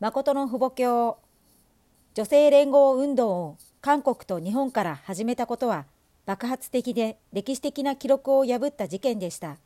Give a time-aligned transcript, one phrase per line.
[0.00, 1.18] 誠の父母教
[2.14, 5.86] 女性連合運動を韓国と日本から始めたことは
[6.24, 9.56] 爆発的で歴史的な記録を破った事件でした。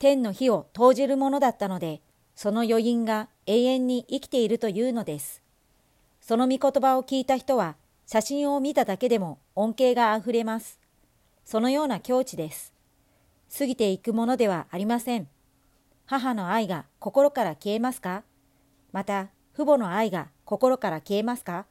[0.00, 2.00] 天の火を投じるものだったので、
[2.34, 5.40] その余韻が永遠に生きているというのです。
[6.20, 7.76] その御言葉を聞いた人は、
[8.06, 10.80] 写真を見ただけでも恩恵があふれます。
[11.44, 12.72] そのような境地です。
[13.56, 15.28] 過ぎていくものではありません。
[16.06, 18.24] 母の愛が心から消えますか？
[18.90, 21.66] また、父母の愛が心から消えますか？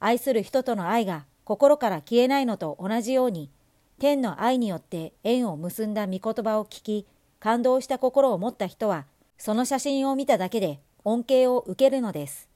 [0.00, 3.50] 愛する人との愛が心から消えないのと同じように、
[4.00, 7.06] 天の愛によって縁を結んだ御言葉を聞き、
[7.40, 9.04] 感動した心を持った人は、
[9.36, 12.48] その写真を見ただけで恩恵を受けるのです。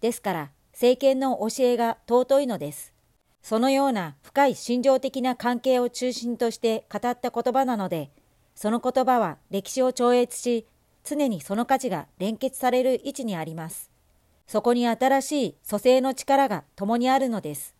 [0.00, 2.94] ですから、政権の教えが尊いのです。
[3.42, 8.10] そのような深い心情的な関係を中心として語った言葉なので、
[8.54, 10.66] その言葉は歴史を超越し、
[11.04, 13.90] 常にその価値が連結される位置にあります。
[14.46, 17.74] そこに新しい蘇生の力が共にあるのです。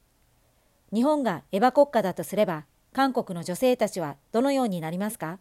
[0.92, 5.38] 日本がエヴァ国家だとすれば、韓国の女性たちはどのようになりますか？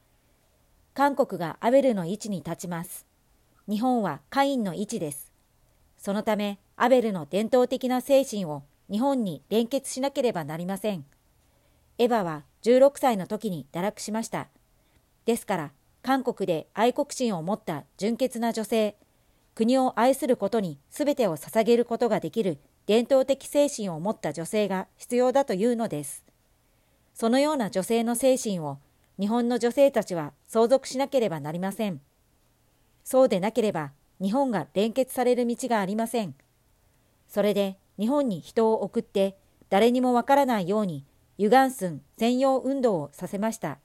[0.93, 3.05] 韓国がアベルの位置に立ちます。
[3.69, 5.31] 日本はカインの位置です。
[5.97, 11.05] そのため、アベルの伝統的な精神を日本に連結しなければなりません。
[11.97, 14.47] エヴァは16歳の時に堕落しました。
[15.25, 15.71] ですから、
[16.03, 18.97] 韓国で愛国心を持った純潔な女性、
[19.55, 26.25] 国を愛することに全てを捧げることができる伝統的精神を持った女性が必要だというのです。
[27.13, 28.79] そのような女性の精神を
[29.17, 32.01] 日本の女性たちは相続しなければなりません。
[33.05, 36.35] そうでなければ日本が連結される道がありません。
[37.29, 39.37] それで日本に人を送って
[39.69, 41.05] 誰にもわからないように
[41.37, 43.77] ユガンスン専用運動をさせました。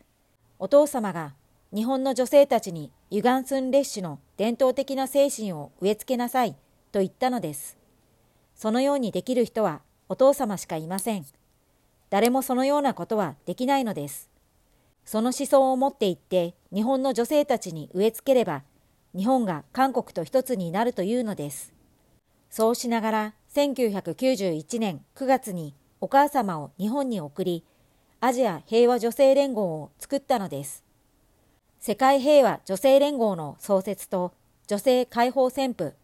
[0.59, 1.35] お父様が
[1.75, 6.57] 日本の女性たちにユガンスン列種の伝統的な精神を植え付けなさい
[6.93, 7.77] と言ったのです。
[8.55, 11.27] そのようにできる人はお父様しかいません。
[12.09, 14.31] 誰もそのようなことはできないのです。
[15.05, 18.63] その思想を持っていって日本の女性たちに植え付ければ
[19.15, 21.75] 日本が韓国と一つになるというのです。
[22.49, 27.63] そうしながら1991年9月にお母様を日本に送り
[28.21, 30.88] アジア平和女性連合を作ったのです。
[31.81, 34.33] 世界平和女性連合の創設と
[34.67, 35.95] 女性解放旋風。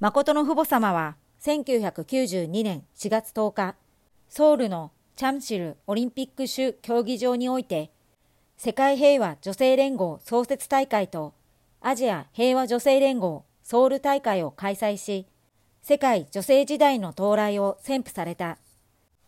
[0.00, 3.74] 誠の父母様は1992年4月10日、
[4.28, 7.90] ソウルのチャムシルオリンピック種競技場において、
[8.58, 11.32] 世界平和女性連合創設大会と
[11.80, 15.26] アジア平和女性連合ソウル大会を開催し、
[15.82, 18.58] 世界女性時代の到来を宣布された。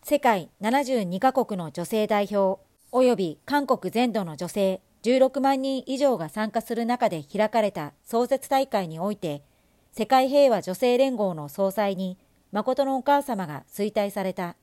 [0.03, 2.61] 世界72カ国の女性代表、
[2.91, 9.43] 及び韓国全土の女性16万人以上が参加する中で開かれた創設大会において、
[9.91, 12.17] 世界平和女性連合の総裁に、
[12.51, 14.55] 誠のお母様が衰退された。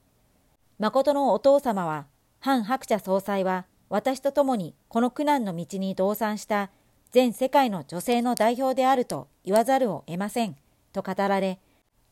[0.78, 2.06] 誠のお父様は、
[2.41, 6.70] ハン・ハクチャ総裁は、私と共にこの苦難の道に同参した
[7.12, 10.56] 全世界の女性の代表であると言わざるを得ません、
[10.92, 11.60] と語られ、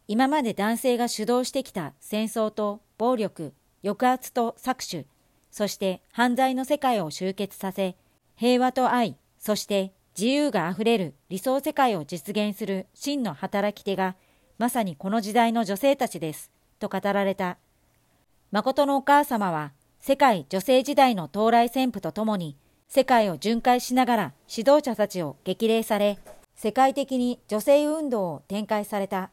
[0.06, 3.52] 今まで男性が主導してきた戦争と暴力、
[3.82, 5.06] 抑圧と搾取、
[5.50, 7.96] そして犯罪の世界を集結させ、
[8.36, 14.16] 平和と愛、そして自由があふれる理想世界を実現する真の働き手が、
[14.58, 17.58] まさにこの時代の女性たちです、と語られた。
[18.50, 22.56] 誠のお母様は、世界女性時代の到来旋風とともに、
[22.88, 26.18] 世界を巡回しながら指導者たちを激励され、
[26.54, 29.30] 世界的に女性運動を展開された。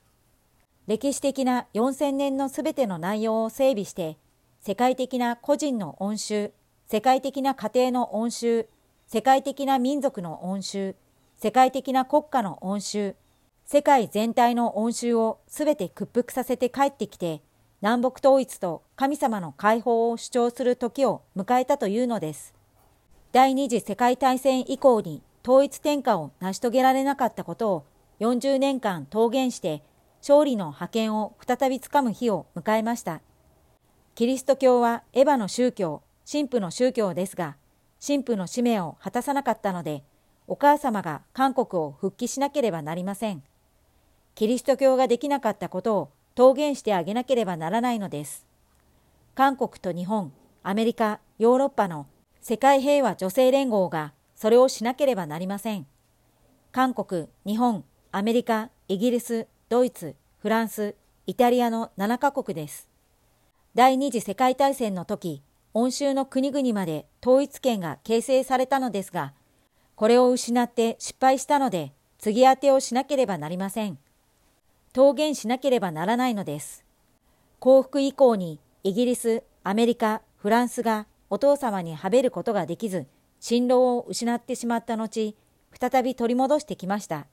[0.88, 4.18] 歴史的な4000年のすべての内容を整備して、
[4.62, 6.52] 世界的な個人の恩衆、
[6.88, 8.68] 世界的な家庭の恩衆、
[9.14, 10.96] 世界的な民族の恩衆、
[11.36, 13.18] 世界的な国家の恩衆、
[13.66, 17.42] 世界全体の恩衆をすべて屈服させて帰ってきて、
[17.82, 22.54] 南北統一と神様の解放を主張する時を迎えたというのです。
[23.34, 27.86] 第二次世界大戦以降に統一転換を成し遂げられなかったことを
[28.22, 29.84] 40年間桃源して
[30.22, 33.20] 勝利の覇権を再びつかむ日を迎えました。
[34.16, 37.58] キリスト教はエヴァの宗教、神父の宗教ですが、
[38.06, 40.04] 神父の使命を果たさなかったので、
[40.48, 43.44] お母様が韓国を復帰しなければなりません。
[44.34, 48.48] キリスト教ができなかったことを桃源してあげなければならないのです。
[49.36, 50.34] 韓国と日本、
[50.64, 52.08] アメリカ、ヨーロッパの
[52.42, 55.86] 世界平和女性連合がそれをしなければなりません。
[56.72, 60.96] 韓国、日本、アメリカ、イギリス、ドイツ、フランス、
[61.28, 62.90] イタリアの7カ国です。
[63.76, 69.34] 第二次世界大戦の時、欧州の国々まで統一権が形成されたのですが、
[69.96, 73.98] これを失って失敗したので、継ぎ当てをしなければなりません。
[74.96, 76.84] 桃源しなければならないのです。
[77.60, 83.08] 降伏以降にイギリス、アメリカ、フランスがお父様にはべることができず、
[83.40, 85.36] 進路を失ってしまった後、
[85.80, 87.28] 再び取り戻してきました。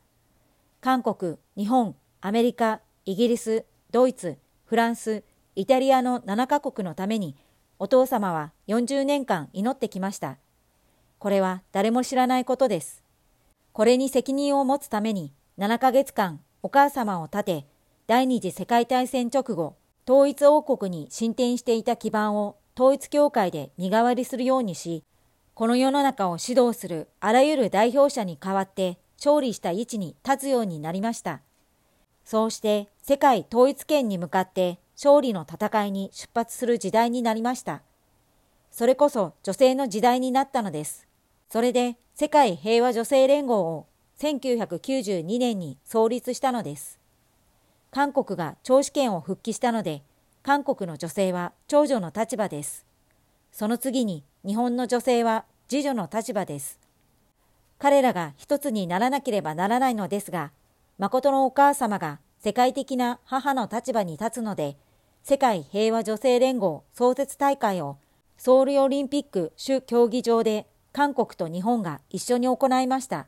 [0.81, 5.25] 韓国、日本、アメリカ、イギリス、ドイツ、フランス、
[5.57, 7.35] イタリアの7カ国のために、
[7.81, 10.39] お父様は40年間祈ってきました。
[11.19, 13.05] これは誰も知らないことです。
[13.73, 17.67] これに責任を持つために、7ヶ月間お母様を立て、
[18.09, 19.77] 第二次世界大戦直後、
[20.09, 25.05] 統一王国に進展していた基盤を統一教会で身代わりするようにし、
[25.55, 31.43] この世の中を指導するあらゆる代表者に代わって勝利した位置に立つようになりました。
[32.25, 37.83] そうして世界統一権に向かって勝利の戦いに出発する時代になりました。
[38.73, 41.07] それこそ女性の時代になったのです。
[41.49, 43.87] それで世界平和女性連合を
[44.19, 46.99] 1992年に創立したのです。
[47.93, 50.03] 韓国が長子権を復帰したので、
[50.43, 52.85] 韓国の女性は長女の立場です。
[53.53, 56.81] その次に日本の女性は次女の立場です。
[57.79, 60.51] 彼らが一つにならなければならないのですが、
[60.99, 64.77] 誠のお母様が世界的な母の立場に立つので、
[65.29, 67.99] 世界平和女性連合創設大会を
[68.39, 73.27] ソウルオリンピック主競技場で韓国と日本が一緒に行いました。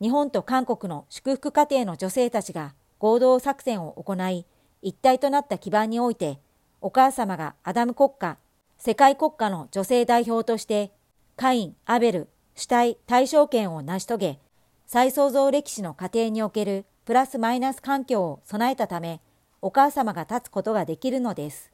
[0.00, 4.46] 日本と韓国の祝福家庭の女性たちが合同作戦を行い、
[4.80, 6.40] 一体となった基盤において、
[6.80, 8.38] お母様がアダム国家、
[8.78, 10.90] 世界国家の女性代表として、
[11.36, 14.38] カイン、アベル、主体、対象権を成し遂げ、
[14.86, 19.20] 再創造歴史の過程におけるプラスマイナス環境を備えたため、
[19.64, 21.72] お母様が立つことができるのです。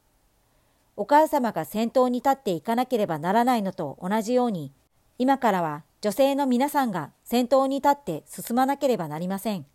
[0.95, 4.71] お母様が先頭に立っていかなければならないのと同じように、
[5.17, 9.65] 今からは女性の皆さんが先頭に立って進まなければなりません。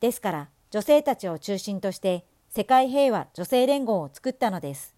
[0.00, 4.94] ですから、女性たちを中心として世界平和女性連合を作ったのです。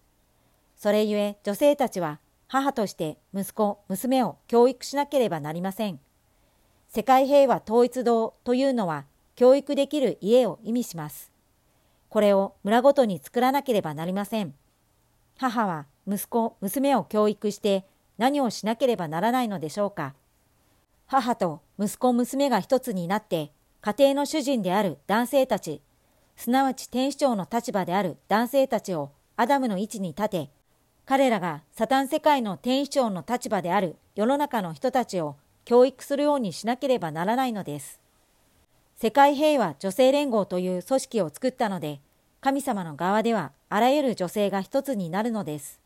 [0.77, 5.99] それゆえ女性たちは母として息子、娘を教育しなければなりません。
[6.87, 9.03] 世界平和統一堂というのは
[9.35, 11.35] 教育できる家を意味します。
[12.09, 14.53] これを村ごとに作らなければなりません。
[15.37, 17.85] 母は息子、娘を教育して
[18.17, 20.15] 何をしなければならないのでしょうか。
[21.05, 23.51] 母と息子、娘が一つになって
[23.81, 25.81] 家庭の主人である男性たち、
[26.35, 30.49] すなわち天使長の立場である男性たちをアダムの位置に立て、
[31.05, 37.99] 彼らがサタン世界の天使長の立場である世の中の人たちを教育するようにしなければならないのです。
[38.99, 41.99] 世界平和女性連合という組織を作ったので、
[42.41, 45.79] 神様の側ではあらゆる女性が一つになるのです。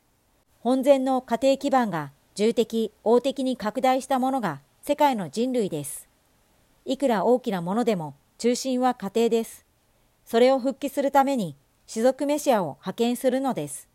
[0.61, 6.07] 本然の家庭基盤が重的、大的に拡大したものが世界の人類です。
[6.85, 9.65] いくら大きなものでも中心は家庭です。
[10.23, 11.57] それを復帰するために、
[11.87, 13.89] 士族メシアを派遣するのです。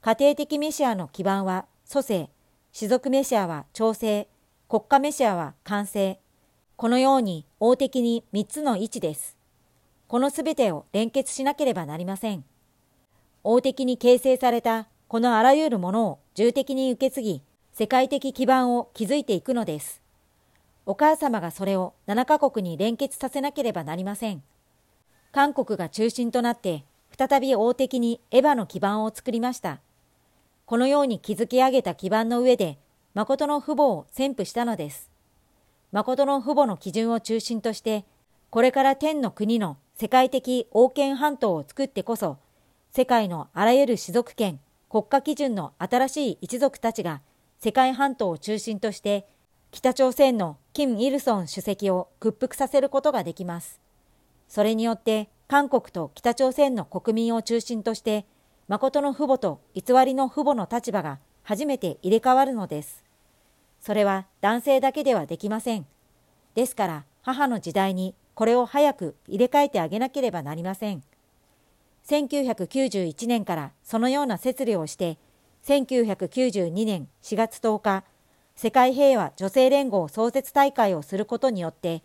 [0.00, 2.30] 家庭的メシアの基盤は蘇生、
[2.70, 4.28] 士族メシアは調整、
[4.68, 6.20] 国家メシアは完成。
[6.78, 9.36] このように大的に3つの位置です。
[10.06, 12.44] このすべてを連結しなければなりません。
[13.42, 17.42] 大的に形成されたこのあらゆるものを重的に受け継ぎ、
[17.72, 20.00] 世界的基盤を築いていくのです。
[20.86, 24.44] お母様がそれを7カ国に連結させなければなりません。
[25.32, 26.84] 韓国が中心となって、
[27.18, 29.80] 再び大的にエヴァの基盤を作りました。
[30.64, 32.78] このように築き上げた基盤の上で、
[33.14, 35.07] 誠の父母を宣布したのです。
[35.92, 38.04] 誠の父母の基準を中心として、
[38.50, 42.38] これから天の国の世界的王権半島を作ってこそ、
[42.90, 47.20] 世界のあらゆる士族権、国家基準の新しい一族たちが
[47.60, 49.26] 世界半島を中心として
[49.70, 53.80] 北朝鮮の金日成主席を屈服させることができます。
[54.48, 58.24] それによって韓国と北朝鮮の国民を中心として
[58.66, 63.04] 誠の父母と偽りの父母の立場が初めて入れ替わるのです。
[63.80, 65.86] それは男性だけではできません。
[66.54, 71.02] ですから母の時代にこれを早く入れ替えてあげなければなりません。
[72.08, 75.18] 1991年からそのような設理をして、
[75.64, 78.04] 1992年4月10日、
[78.56, 82.02] 世界平和女性連合創設大会をすることによって、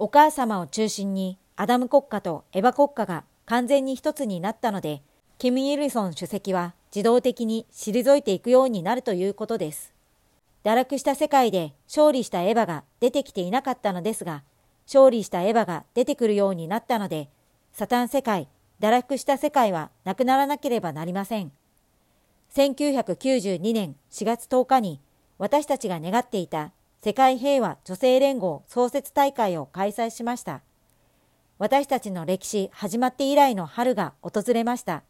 [0.00, 5.02] お母様を中心にアダム国家とエヴァ国家が完全に一つになったので、
[5.38, 9.93] キム・イルソン主席は自動的に退いていくようになるということです。
[10.64, 14.42] 堕落した世界で勝利したエヴァが出てきていなかったのですが、
[14.86, 17.28] 勝利したエヴァが出てくるようになったので、
[17.72, 18.48] サタン世界、
[18.80, 21.52] 堕落した世界はなくならなければなりません。
[22.54, 25.00] 1992年4月10日に
[25.38, 30.62] 私たちが願っていた世界平和女性連合創設大会を開催しました。
[31.58, 35.02] 私たちの歴史始まって以来の春が訪れました。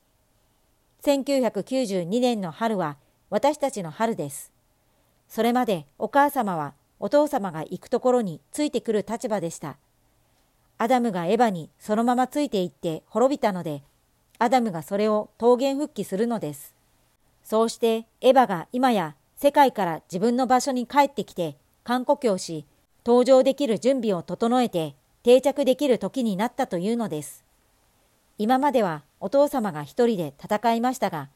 [1.04, 2.96] 1992年の春は
[3.30, 4.53] 私たちの春です。
[5.34, 9.78] それまでお母様はお父様が行くところについてくる立場でした。
[10.78, 13.82] アダムがエヴァにそのままついていって滅びたので、
[14.38, 16.72] アダムがそれを桃源復帰するのです。
[17.42, 22.64] そうしてエヴァが今や世界から自分の場所に帰ってきて、観故郷し、
[23.04, 27.44] 登場できる準備を整えて定着できる時になったというのです。
[28.38, 31.28] 今まではお父様が一人で戦いましたが、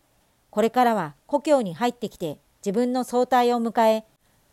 [0.50, 2.38] これからは故郷に入ってきて
[2.68, 4.04] 自分の総体を迎え、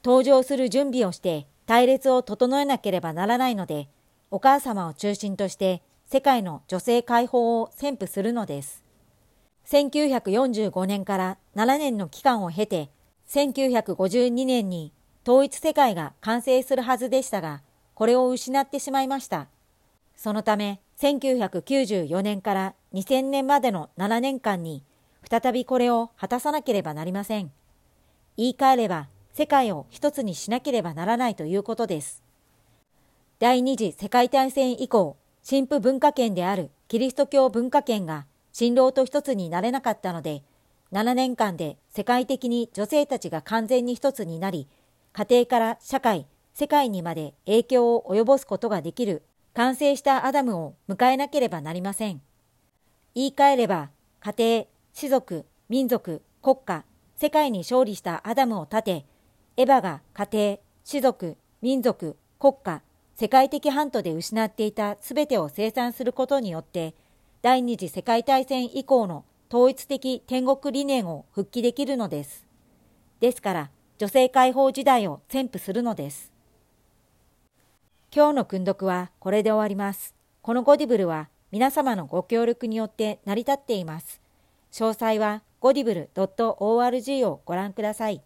[0.01, 3.89] 登場する準備をして隊列を整えなければならないので、
[4.31, 8.85] お母様を中心として世界の女性解放を宣布するのです。
[9.65, 12.89] 1945年から7年の期間を経て、
[13.27, 14.93] 1952年に
[15.27, 17.63] 統一世界が完成するはずでしたが、
[17.95, 19.49] これを失ってしまいました。
[20.15, 24.85] そのため、1994年から2000年までの7年間に、
[25.29, 27.51] 再びこれを果たさなければなりません。
[28.37, 32.23] 言い換えれば、世界を一つにしなければならないということです。
[33.39, 40.43] 第二次世界大戦以降、神父文化圏であるキリスト教文化圏が新郎と一つになれなかったので、
[40.91, 44.67] 7年間で世界的に女性たちが完全に一つになり、
[45.13, 49.23] 家庭から社会、世界にまで影響を及ぼすことができる
[49.53, 52.21] 完成したアダムを迎えなければなりません。
[53.13, 53.89] 言い換えれば、
[54.19, 56.85] 家庭、士族、民族、国家、
[57.17, 59.05] 世界に勝利したアダムを立て、
[59.57, 62.81] エヴァが家庭、士族、民族、国家、
[63.15, 66.93] 世界的半島で失っていた全てを生産することによって、
[67.41, 72.45] 第二次世界大戦以降の統一的天国理念を復帰できるのです。
[73.21, 76.33] ですから、女性解放時代を宣布するのです。
[78.13, 80.13] 今日の訓読はこれで終わります。
[80.41, 84.21] このゴディブルは皆様のご協力によって成り立っています。
[84.73, 88.21] 詳細はゴディブル .org をご覧ください。